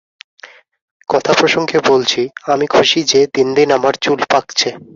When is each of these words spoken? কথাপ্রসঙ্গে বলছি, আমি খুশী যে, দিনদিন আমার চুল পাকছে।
কথাপ্রসঙ্গে 1.09 1.77
বলছি, 1.87 2.21
আমি 2.47 2.65
খুশী 2.67 2.99
যে, 3.03 3.21
দিনদিন 3.33 3.69
আমার 3.71 3.93
চুল 4.01 4.19
পাকছে। 4.29 4.69